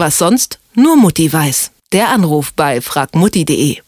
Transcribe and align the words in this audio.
Was 0.00 0.16
sonst 0.16 0.60
nur 0.74 0.96
Mutti 0.96 1.30
weiß. 1.30 1.72
Der 1.92 2.08
Anruf 2.08 2.54
bei 2.54 2.80
fragmutti.de. 2.80 3.82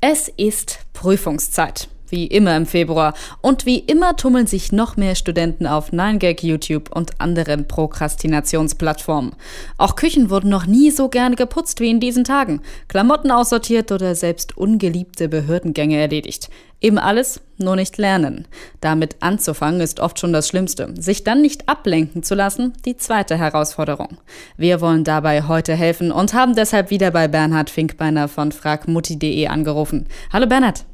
Es 0.00 0.28
ist 0.36 0.78
Prüfungszeit 0.92 1.88
wie 2.12 2.26
immer 2.26 2.56
im 2.56 2.66
Februar. 2.66 3.14
Und 3.40 3.66
wie 3.66 3.78
immer 3.78 4.14
tummeln 4.16 4.46
sich 4.46 4.70
noch 4.70 4.96
mehr 4.96 5.16
Studenten 5.16 5.66
auf 5.66 5.92
9gag, 5.92 6.46
YouTube 6.46 6.94
und 6.94 7.20
anderen 7.20 7.66
Prokrastinationsplattformen. 7.66 9.32
Auch 9.78 9.96
Küchen 9.96 10.30
wurden 10.30 10.50
noch 10.50 10.66
nie 10.66 10.90
so 10.90 11.08
gerne 11.08 11.34
geputzt 11.34 11.80
wie 11.80 11.90
in 11.90 11.98
diesen 11.98 12.24
Tagen. 12.24 12.60
Klamotten 12.86 13.30
aussortiert 13.32 13.90
oder 13.90 14.14
selbst 14.14 14.56
ungeliebte 14.56 15.28
Behördengänge 15.28 15.98
erledigt. 15.98 16.50
Eben 16.82 16.98
alles, 16.98 17.40
nur 17.58 17.76
nicht 17.76 17.96
lernen. 17.96 18.48
Damit 18.80 19.16
anzufangen 19.20 19.80
ist 19.80 20.00
oft 20.00 20.18
schon 20.18 20.32
das 20.32 20.48
Schlimmste. 20.48 20.92
Sich 20.98 21.22
dann 21.22 21.40
nicht 21.40 21.68
ablenken 21.68 22.24
zu 22.24 22.34
lassen, 22.34 22.72
die 22.84 22.96
zweite 22.96 23.38
Herausforderung. 23.38 24.18
Wir 24.56 24.80
wollen 24.80 25.04
dabei 25.04 25.44
heute 25.44 25.74
helfen 25.74 26.10
und 26.10 26.34
haben 26.34 26.56
deshalb 26.56 26.90
wieder 26.90 27.12
bei 27.12 27.28
Bernhard 27.28 27.70
Finkbeiner 27.70 28.26
von 28.26 28.50
fragmutti.de 28.50 29.46
angerufen. 29.46 30.08
Hallo 30.32 30.46
Bernhard. 30.46 30.84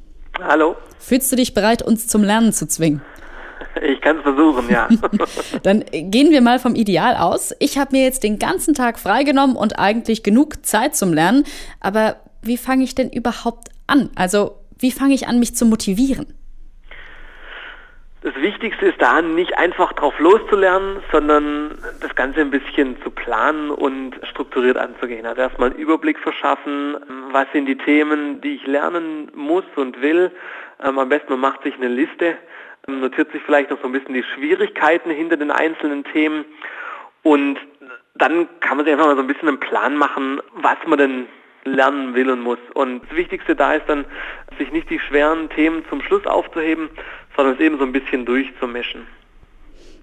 Hallo. 0.40 0.76
Fühlst 0.98 1.32
du 1.32 1.36
dich 1.36 1.54
bereit, 1.54 1.82
uns 1.82 2.06
zum 2.06 2.22
Lernen 2.22 2.52
zu 2.52 2.66
zwingen? 2.68 3.02
Ich 3.82 4.00
kann 4.00 4.18
es 4.18 4.22
versuchen, 4.22 4.68
ja. 4.70 4.88
Dann 5.62 5.84
gehen 5.92 6.30
wir 6.30 6.40
mal 6.40 6.58
vom 6.58 6.74
Ideal 6.74 7.16
aus. 7.16 7.54
Ich 7.58 7.78
habe 7.78 7.96
mir 7.96 8.04
jetzt 8.04 8.22
den 8.22 8.38
ganzen 8.38 8.74
Tag 8.74 8.98
freigenommen 8.98 9.56
und 9.56 9.78
eigentlich 9.78 10.22
genug 10.22 10.64
Zeit 10.64 10.96
zum 10.96 11.12
Lernen. 11.12 11.44
Aber 11.80 12.16
wie 12.42 12.56
fange 12.56 12.84
ich 12.84 12.94
denn 12.94 13.10
überhaupt 13.10 13.68
an? 13.86 14.10
Also, 14.14 14.56
wie 14.78 14.92
fange 14.92 15.14
ich 15.14 15.26
an, 15.28 15.38
mich 15.38 15.56
zu 15.56 15.66
motivieren? 15.66 16.26
Das 18.28 18.42
Wichtigste 18.42 18.88
ist 18.88 19.00
da, 19.00 19.22
nicht 19.22 19.56
einfach 19.56 19.94
drauf 19.94 20.18
loszulernen, 20.18 21.02
sondern 21.10 21.78
das 22.02 22.14
Ganze 22.14 22.42
ein 22.42 22.50
bisschen 22.50 23.00
zu 23.02 23.10
planen 23.10 23.70
und 23.70 24.20
strukturiert 24.22 24.76
anzugehen. 24.76 25.24
Also 25.24 25.40
erstmal 25.40 25.70
einen 25.70 25.78
Überblick 25.78 26.18
verschaffen, 26.18 26.98
was 27.32 27.46
sind 27.54 27.64
die 27.64 27.78
Themen, 27.78 28.42
die 28.42 28.56
ich 28.56 28.66
lernen 28.66 29.32
muss 29.34 29.64
und 29.76 30.02
will. 30.02 30.30
Ähm, 30.84 30.98
am 30.98 31.08
besten 31.08 31.32
man 31.32 31.40
macht 31.40 31.62
sich 31.62 31.74
eine 31.76 31.88
Liste, 31.88 32.36
ähm, 32.86 33.00
notiert 33.00 33.32
sich 33.32 33.40
vielleicht 33.46 33.70
noch 33.70 33.80
so 33.80 33.86
ein 33.86 33.92
bisschen 33.92 34.12
die 34.12 34.24
Schwierigkeiten 34.24 35.10
hinter 35.10 35.38
den 35.38 35.50
einzelnen 35.50 36.04
Themen 36.04 36.44
und 37.22 37.58
dann 38.14 38.46
kann 38.60 38.76
man 38.76 38.84
sich 38.84 38.92
einfach 38.92 39.06
mal 39.06 39.16
so 39.16 39.22
ein 39.22 39.26
bisschen 39.26 39.48
einen 39.48 39.60
Plan 39.60 39.96
machen, 39.96 40.42
was 40.52 40.76
man 40.86 40.98
denn 40.98 41.28
lernen 41.64 42.14
will 42.14 42.30
und 42.30 42.40
muss. 42.40 42.58
Und 42.74 43.02
das 43.04 43.16
Wichtigste 43.16 43.56
da 43.56 43.74
ist 43.74 43.88
dann, 43.88 44.04
sich 44.58 44.72
nicht 44.72 44.90
die 44.90 44.98
schweren 44.98 45.48
Themen 45.50 45.84
zum 45.88 46.02
Schluss 46.02 46.26
aufzuheben, 46.26 46.90
sondern 47.38 47.54
es 47.54 47.60
eben 47.60 47.78
so 47.78 47.84
ein 47.84 47.92
bisschen 47.92 48.26
durchzumischen. 48.26 49.06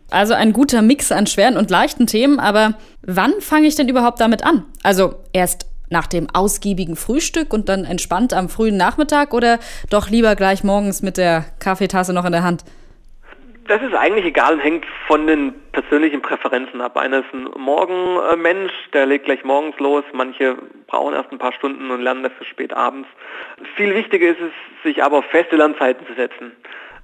Also 0.09 0.33
ein 0.33 0.53
guter 0.53 0.81
Mix 0.81 1.11
an 1.11 1.28
schweren 1.28 1.58
und 1.58 1.69
leichten 1.69 2.08
Themen, 2.08 2.39
aber 2.39 2.75
wann 3.02 3.41
fange 3.41 3.67
ich 3.67 3.75
denn 3.75 3.89
überhaupt 3.89 4.22
damit 4.22 4.45
an? 4.45 4.64
Also 4.83 5.16
erst 5.33 5.66
nach 5.89 6.08
dem 6.08 6.28
ausgiebigen 6.33 6.95
Frühstück 6.95 7.53
und 7.53 7.67
dann 7.67 7.83
entspannt 7.83 8.33
am 8.33 8.47
frühen 8.47 8.78
Nachmittag 8.78 9.33
oder 9.33 9.59
doch 9.89 10.09
lieber 10.09 10.36
gleich 10.36 10.63
morgens 10.63 11.02
mit 11.02 11.17
der 11.17 11.45
Kaffeetasse 11.59 12.13
noch 12.13 12.25
in 12.25 12.31
der 12.31 12.44
Hand? 12.44 12.63
Das 13.67 13.81
ist 13.81 13.95
eigentlich 13.95 14.25
egal 14.25 14.53
und 14.53 14.59
hängt 14.59 14.86
von 15.08 15.28
den 15.28 15.53
persönlichen 15.72 16.22
Präferenzen 16.22 16.80
ab. 16.81 16.95
Einer 16.97 17.19
ist 17.19 17.33
ein 17.33 17.50
Morgenmensch, 17.58 18.72
der 18.94 19.08
legt 19.08 19.25
gleich 19.25 19.44
morgens 19.44 19.78
los. 19.80 20.03
Manche 20.13 20.56
brauchen 20.88 21.16
erst 21.16 21.31
ein 21.31 21.39
paar 21.39 21.52
Stunden 21.52 21.89
und 21.89 22.02
lernen 22.02 22.23
dafür 22.23 22.45
spät 22.45 22.73
abends. 22.73 23.09
Viel 23.75 23.94
wichtiger 23.95 24.30
ist 24.30 24.39
es, 24.39 24.83
sich 24.83 25.03
aber 25.03 25.17
auf 25.17 25.25
feste 25.25 25.56
Lernzeiten 25.56 26.06
zu 26.06 26.13
setzen. 26.13 26.52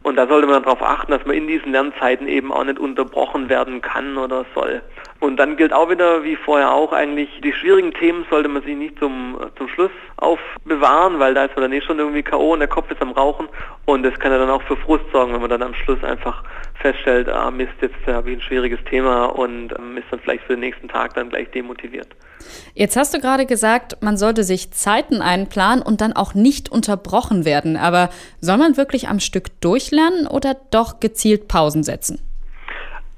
Und 0.04 0.16
da 0.16 0.28
sollte 0.28 0.48
man 0.48 0.64
darauf 0.64 0.82
achten, 0.82 1.12
dass 1.12 1.26
man 1.26 1.36
in 1.36 1.48
diesen 1.48 1.72
Lernzeiten 1.72 2.28
eben 2.28 2.52
auch 2.52 2.64
nicht 2.64 2.80
unterbrochen 2.80 3.50
werden 3.50 3.82
kann 3.82 4.18
oder 4.18 4.46
soll. 4.56 4.82
Und 5.22 5.38
dann 5.38 5.56
gilt 5.56 5.72
auch 5.72 5.88
wieder, 5.88 6.24
wie 6.24 6.36
vorher 6.36 6.74
auch 6.74 6.92
eigentlich, 6.92 7.30
die 7.44 7.54
schwierigen 7.54 7.94
Themen 7.94 8.26
sollte 8.32 8.50
man 8.50 8.64
sich 8.64 8.76
nicht 8.76 8.98
zum, 8.98 9.38
zum 9.56 9.68
Schluss 9.68 9.92
aufbewahren, 10.18 11.20
weil 11.20 11.36
da 11.36 11.46
ist 11.46 11.56
man 11.56 11.62
dann 11.62 11.74
eh 11.74 11.82
schon 11.82 12.00
irgendwie 12.00 12.24
K.O. 12.24 12.54
und 12.54 12.60
der 12.60 12.68
Kopf 12.68 12.90
ist 12.90 13.00
am 13.04 13.12
Rauchen. 13.12 13.48
Und 13.86 14.02
das 14.02 14.18
kann 14.18 14.32
ja 14.32 14.40
dann 14.40 14.50
auch 14.50 14.64
für 14.64 14.76
Frust 14.78 15.06
sorgen, 15.14 15.32
wenn 15.34 15.42
man 15.42 15.52
dann 15.52 15.62
am 15.62 15.76
Schluss 15.76 16.04
einfach 16.04 16.44
feststellt, 16.74 17.30
ah 17.30 17.52
Mist, 17.52 17.74
jetzt 17.82 17.96
habe 18.08 18.32
ich 18.32 18.40
ein 18.40 18.42
schwieriges 18.42 18.80
Thema 18.90 19.26
und 19.26 19.72
ähm, 19.78 19.96
ist 19.98 20.08
dann 20.10 20.20
vielleicht 20.22 20.44
für 20.46 20.54
den 20.54 20.62
nächsten 20.62 20.88
Tag 20.88 21.14
dann 21.14 21.30
gleich 21.30 21.52
demotiviert. 21.52 22.08
Jetzt 22.74 22.98
hast 22.98 23.14
du 23.14 23.20
gerade 23.20 23.46
gesagt, 23.46 24.02
man 24.02 24.18
sollte 24.18 24.44
sich 24.44 24.72
Zeiten 24.72 25.22
einplanen 25.22 25.84
und 25.84 26.02
dann 26.02 26.14
auch 26.14 26.34
nicht 26.34 26.72
unterbrochen 26.72 27.46
werden. 27.46 27.78
Aber 27.78 28.10
soll 28.40 28.58
man 28.58 28.76
wirklich 28.76 29.08
am 29.08 29.20
Stück 29.20 29.62
durchlernen 29.62 30.26
oder 30.26 30.56
doch 30.72 31.00
gezielt 31.00 31.48
Pausen 31.48 31.84
setzen? 31.84 32.20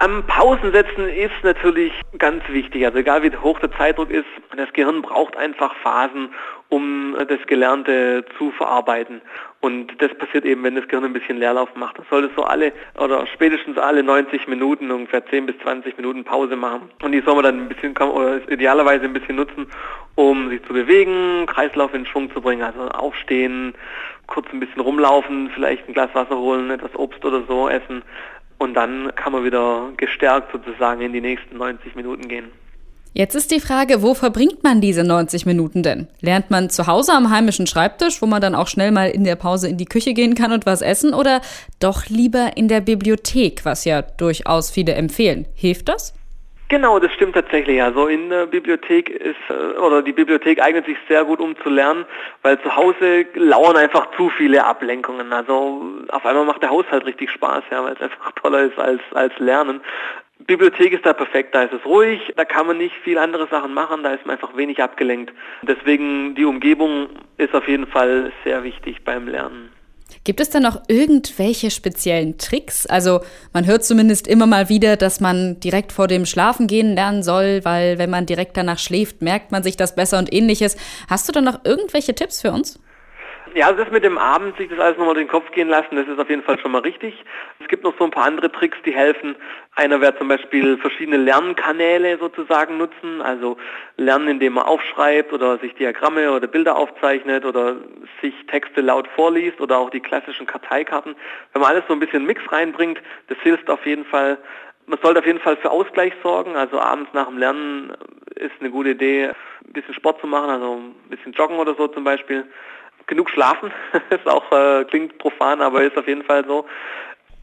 Am 0.04 0.22
Pausen 0.28 0.74
setzen 0.74 1.08
ist 1.08 1.32
natürlich 1.44 1.94
ganz 2.18 2.44
wichtig. 2.50 2.86
Also 2.86 2.98
egal 2.98 3.24
wie 3.24 3.34
hoch 3.38 3.58
der 3.60 3.72
Zeitdruck 3.72 4.12
ist, 4.12 4.26
das 4.54 4.68
Gehirn 4.74 5.02
braucht 5.02 5.38
einfach 5.38 5.74
Phasen, 5.76 6.28
um 6.68 7.16
das 7.30 7.40
Gelernte 7.48 8.26
zu 8.38 8.52
verarbeiten. 8.52 9.22
Und 9.62 9.94
das 10.02 10.14
passiert 10.16 10.44
eben, 10.44 10.62
wenn 10.64 10.76
das 10.76 10.90
Gehirn 10.90 11.06
ein 11.06 11.14
bisschen 11.14 11.38
Leerlauf 11.38 11.74
macht. 11.76 12.00
Das 12.00 12.06
sollte 12.10 12.30
so 12.36 12.44
alle 12.44 12.74
oder 13.00 13.26
spätestens 13.28 13.78
alle 13.78 14.04
90 14.04 14.46
Minuten, 14.50 14.92
ungefähr 14.92 15.26
10 15.26 15.46
bis 15.46 15.58
20 15.60 15.96
Minuten 15.96 16.26
Pause 16.26 16.58
machen. 16.58 16.92
Und 17.02 17.14
die 17.14 17.22
soll 17.22 17.36
man 17.36 17.46
dann 17.46 17.60
ein 17.62 17.70
bisschen, 17.70 17.96
oder 17.96 18.42
idealerweise 18.50 19.06
ein 19.06 19.14
bisschen 19.14 19.38
nutzen, 19.38 19.68
um 20.16 20.50
sich 20.50 20.62
zu 20.66 20.74
bewegen, 20.74 21.46
Kreislauf 21.46 21.94
in 21.94 22.06
Schwung 22.06 22.30
zu 22.34 22.42
bringen. 22.42 22.64
Also 22.64 22.90
aufstehen, 22.90 23.74
kurz 24.28 24.48
ein 24.52 24.60
bisschen 24.60 24.82
rumlaufen, 24.82 25.50
vielleicht 25.54 25.88
ein 25.88 25.94
Glas 25.94 26.14
Wasser 26.14 26.38
holen, 26.38 26.72
etwas 26.72 26.94
Obst 26.96 27.24
oder 27.24 27.44
so 27.48 27.70
essen. 27.70 28.04
Und 28.64 28.76
dann 28.76 29.12
kann 29.18 29.34
man 29.34 29.44
wieder 29.44 29.90
gestärkt 29.98 30.54
sozusagen 30.54 31.02
in 31.02 31.12
die 31.12 31.20
nächsten 31.20 31.58
90 31.58 31.96
Minuten 31.96 32.30
gehen. 32.30 32.46
Jetzt 33.12 33.36
ist 33.36 33.52
die 33.52 33.60
Frage, 33.60 34.02
wo 34.02 34.14
verbringt 34.14 34.64
man 34.64 34.80
diese 34.80 35.04
90 35.04 35.46
Minuten 35.46 35.84
denn? 35.84 36.08
Lernt 36.22 36.50
man 36.50 36.70
zu 36.70 36.88
Hause 36.88 37.12
am 37.12 37.30
heimischen 37.30 37.68
Schreibtisch, 37.68 38.22
wo 38.22 38.26
man 38.26 38.42
dann 38.42 38.56
auch 38.56 38.68
schnell 38.68 38.94
mal 38.94 39.10
in 39.10 39.26
der 39.26 39.36
Pause 39.36 39.68
in 39.68 39.76
die 39.76 39.84
Küche 39.84 40.14
gehen 40.14 40.34
kann 40.34 40.54
und 40.54 40.66
was 40.66 40.82
essen, 40.82 41.14
oder 41.14 41.42
doch 41.82 42.06
lieber 42.06 42.56
in 42.56 42.70
der 42.70 42.80
Bibliothek, 42.80 43.66
was 43.66 43.84
ja 43.84 44.02
durchaus 44.02 44.72
viele 44.72 44.94
empfehlen? 44.94 45.46
Hilft 45.56 45.90
das? 45.90 46.14
Genau, 46.70 46.98
das 46.98 47.12
stimmt 47.14 47.36
tatsächlich. 47.36 47.82
Also 47.82 48.08
in 48.08 48.30
der 48.30 48.48
Bibliothek 48.48 49.10
ist, 49.10 49.36
äh, 49.50 49.78
oder 49.78 50.02
die 50.02 50.14
Bibliothek 50.14 50.62
eignet 50.62 50.86
sich 50.86 50.98
sehr 51.08 51.24
gut, 51.24 51.40
um 51.40 51.56
zu 51.62 51.70
lernen, 51.70 52.06
weil 52.42 52.60
zu 52.62 52.76
Hause 52.76 53.26
lauern 53.36 53.78
einfach 53.78 54.10
zu 54.16 54.30
viele 54.30 54.64
Ablenkungen. 54.66 55.34
Also 55.34 55.84
auf 56.10 56.26
einmal 56.26 56.46
macht 56.46 56.64
der 56.64 56.70
Haushalt 56.70 57.06
richtig 57.06 57.30
Spaß, 57.32 57.64
ja, 57.70 57.84
weil 57.84 57.94
es 57.94 58.02
einfach 58.02 58.32
toller 58.42 58.64
ist 58.64 58.80
als, 58.80 59.02
als 59.14 59.38
Lernen. 59.40 59.82
Bibliothek 60.40 60.94
ist 60.94 61.06
da 61.06 61.14
perfekt, 61.14 61.56
da 61.56 61.64
ist 61.64 61.74
es 61.74 61.86
ruhig, 61.86 62.34
da 62.36 62.44
kann 62.44 62.68
man 62.68 62.78
nicht 62.78 62.96
viel 63.04 63.18
andere 63.18 63.48
Sachen 63.48 63.74
machen, 63.74 64.04
da 64.04 64.14
ist 64.14 64.26
man 64.26 64.36
einfach 64.36 64.58
wenig 64.58 64.82
abgelenkt. 64.82 65.34
Deswegen 65.62 66.36
die 66.36 66.44
Umgebung 66.44 67.08
ist 67.38 67.54
auf 67.54 67.68
jeden 67.68 67.88
Fall 67.88 68.32
sehr 68.44 68.64
wichtig 68.64 69.04
beim 69.06 69.28
Lernen. 69.28 69.72
Gibt 70.26 70.40
es 70.40 70.50
da 70.50 70.62
noch 70.62 70.84
irgendwelche 70.88 71.70
speziellen 71.70 72.38
Tricks? 72.38 72.86
Also 72.86 73.22
man 73.52 73.66
hört 73.66 73.84
zumindest 73.84 74.26
immer 74.26 74.46
mal 74.46 74.70
wieder, 74.70 74.96
dass 74.96 75.20
man 75.20 75.60
direkt 75.60 75.92
vor 75.92 76.08
dem 76.08 76.26
Schlafengehen 76.26 76.96
lernen 76.96 77.24
soll, 77.24 77.66
weil 77.66 77.98
wenn 77.98 78.10
man 78.10 78.26
direkt 78.26 78.56
danach 78.56 78.80
schläft, 78.80 79.22
merkt 79.22 79.52
man 79.52 79.64
sich 79.64 79.76
das 79.76 79.96
besser 79.96 80.20
und 80.20 80.32
ähnliches. 80.32 80.78
Hast 81.10 81.28
du 81.28 81.34
da 81.34 81.42
noch 81.42 81.66
irgendwelche 81.66 82.16
Tipps 82.16 82.40
für 82.40 82.52
uns? 82.52 82.80
Ja, 83.56 83.68
also 83.68 83.84
das 83.84 83.92
mit 83.92 84.04
dem 84.04 84.18
Abend, 84.18 84.58
sich 84.58 84.68
das 84.68 84.80
alles 84.80 84.98
nochmal 84.98 85.14
den 85.14 85.28
Kopf 85.28 85.52
gehen 85.52 85.68
lassen, 85.68 85.96
das 85.96 86.08
ist 86.08 86.20
auf 86.20 86.28
jeden 86.28 86.42
Fall 86.42 86.58
schon 86.58 86.72
mal 86.72 86.82
richtig. 86.82 87.24
Es 87.60 87.68
gibt 87.68 87.84
noch 87.84 87.94
so 88.00 88.04
ein 88.04 88.10
paar 88.10 88.26
andere 88.26 88.52
Tricks, 88.52 88.78
die 88.84 88.96
helfen. 88.96 89.36
Einer 89.76 90.02
wäre 90.02 90.18
zum 90.18 90.28
Beispiel 90.28 90.76
verschiedene 90.80 91.18
Lernkanäle 91.18 92.18
sozusagen 92.18 92.78
nutzen, 92.78 93.22
also 93.22 93.58
lernen, 93.96 94.28
indem 94.28 94.54
man 94.54 94.64
aufschreibt 94.64 95.34
oder 95.34 95.60
sich 95.60 95.76
Diagramme 95.76 96.32
oder 96.32 96.48
Bilder 96.48 96.76
aufzeichnet 96.76 97.46
oder 97.46 97.76
sich 98.24 98.34
Texte 98.48 98.82
laut 98.82 99.08
vorliest 99.10 99.62
oder 99.62 99.78
auch 99.78 99.92
die 99.92 100.00
klassischen 100.00 100.48
Karteikarten. 100.48 101.16
Wenn 101.52 101.62
man 101.62 101.72
alles 101.72 101.84
so 101.88 101.94
ein 101.94 102.00
bisschen 102.00 102.26
Mix 102.26 102.42
reinbringt, 102.52 103.00
das 103.28 103.38
hilft 103.44 103.70
auf 103.70 103.86
jeden 103.86 104.06
Fall. 104.06 104.40
Man 104.88 104.98
sollte 105.04 105.20
auf 105.20 105.28
jeden 105.28 105.40
Fall 105.40 105.58
für 105.58 105.70
Ausgleich 105.70 106.14
sorgen, 106.24 106.56
also 106.56 106.80
abends 106.80 107.14
nach 107.14 107.28
dem 107.28 107.38
Lernen 107.38 107.94
ist 108.34 108.54
eine 108.60 108.72
gute 108.72 108.90
Idee, 108.90 109.28
ein 109.28 109.74
bisschen 109.74 109.94
Sport 109.94 110.20
zu 110.22 110.28
machen, 110.28 110.50
also 110.50 110.74
ein 110.74 111.10
bisschen 111.10 111.34
joggen 111.34 111.58
oder 111.58 111.76
so 111.76 111.88
zum 111.88 112.04
Beispiel 112.04 112.46
genug 113.08 113.30
schlafen. 113.30 113.72
ist 114.10 114.28
auch 114.28 114.52
äh, 114.52 114.86
klingt 114.86 115.18
profan, 115.18 115.62
aber 115.62 115.84
ist 115.84 115.98
auf 115.98 116.08
jeden 116.08 116.24
Fall 116.24 116.46
so. 116.46 116.66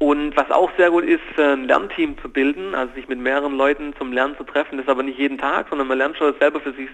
Und 0.03 0.35
was 0.35 0.51
auch 0.51 0.71
sehr 0.79 0.91
gut 0.91 1.05
ist, 1.05 1.21
ein 1.39 1.65
Lernteam 1.65 2.17
zu 2.23 2.31
bilden, 2.31 2.75
also 2.75 2.91
sich 2.95 3.07
mit 3.09 3.19
mehreren 3.19 3.55
Leuten 3.55 3.95
zum 3.99 4.15
Lernen 4.15 4.35
zu 4.39 4.45
treffen, 4.45 4.79
das 4.79 4.87
ist 4.87 4.91
aber 4.91 5.03
nicht 5.03 5.19
jeden 5.19 5.37
Tag, 5.37 5.67
sondern 5.69 5.89
man 5.89 5.99
lernt 5.99 6.17
schon 6.17 6.35
selber 6.41 6.59
für 6.59 6.73
sich, 6.73 6.89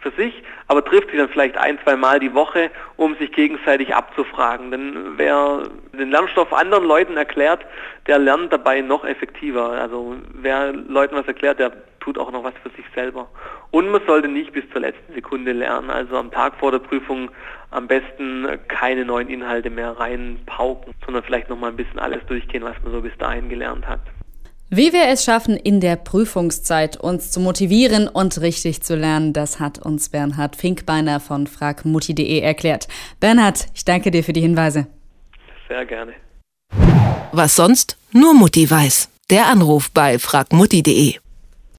für 0.00 0.10
sich, 0.10 0.42
aber 0.66 0.84
trifft 0.84 1.08
sich 1.10 1.18
dann 1.18 1.28
vielleicht 1.28 1.56
ein, 1.56 1.78
zwei 1.84 1.94
Mal 1.94 2.18
die 2.18 2.34
Woche, 2.34 2.72
um 2.96 3.14
sich 3.14 3.30
gegenseitig 3.30 3.94
abzufragen. 3.94 4.72
Denn 4.72 5.12
wer 5.18 5.68
den 5.92 6.10
Lernstoff 6.10 6.52
anderen 6.52 6.84
Leuten 6.84 7.16
erklärt, 7.16 7.64
der 8.08 8.18
lernt 8.18 8.52
dabei 8.52 8.80
noch 8.80 9.04
effektiver. 9.04 9.70
Also 9.80 10.16
wer 10.34 10.72
Leuten 10.72 11.14
was 11.14 11.28
erklärt, 11.28 11.60
der 11.60 11.70
tut 12.00 12.18
auch 12.18 12.32
noch 12.32 12.42
was 12.42 12.54
für 12.64 12.70
sich 12.70 12.86
selber. 12.92 13.28
Und 13.70 13.90
man 13.90 14.00
sollte 14.06 14.28
nicht 14.28 14.52
bis 14.52 14.64
zur 14.72 14.80
letzten 14.80 15.12
Sekunde 15.14 15.52
lernen, 15.52 15.90
also 15.90 16.16
am 16.16 16.30
Tag 16.30 16.54
vor 16.56 16.72
der 16.72 16.78
Prüfung 16.78 17.30
am 17.70 17.86
besten 17.86 18.46
keine 18.68 19.04
neuen 19.04 19.28
Inhalte 19.28 19.68
mehr 19.68 19.90
reinpauken, 19.90 20.94
sondern 21.04 21.22
vielleicht 21.22 21.50
noch 21.50 21.58
mal 21.58 21.68
ein 21.68 21.76
bisschen 21.76 21.98
alles 21.98 22.24
durchgehen, 22.26 22.64
was 22.64 22.76
man 22.82 22.92
so 22.92 23.02
bis 23.02 23.12
dahin 23.18 23.48
gelernt 23.48 23.86
hat. 23.86 24.00
Wie 24.70 24.92
wir 24.92 25.08
es 25.08 25.24
schaffen, 25.24 25.56
in 25.56 25.80
der 25.80 25.96
Prüfungszeit 25.96 26.98
uns 26.98 27.30
zu 27.30 27.40
motivieren 27.40 28.06
und 28.06 28.38
richtig 28.42 28.82
zu 28.82 28.96
lernen, 28.96 29.32
das 29.32 29.60
hat 29.60 29.78
uns 29.78 30.10
Bernhard 30.10 30.56
Finkbeiner 30.56 31.20
von 31.20 31.46
fragmutti.de 31.46 32.40
erklärt. 32.40 32.86
Bernhard, 33.18 33.66
ich 33.74 33.86
danke 33.86 34.10
dir 34.10 34.22
für 34.22 34.34
die 34.34 34.42
Hinweise. 34.42 34.86
Sehr 35.68 35.86
gerne. 35.86 36.12
Was 37.32 37.56
sonst? 37.56 37.96
Nur 38.12 38.34
Mutti 38.34 38.70
weiß. 38.70 39.10
Der 39.30 39.46
Anruf 39.46 39.90
bei 39.90 40.18
fragmutti.de. 40.18 41.14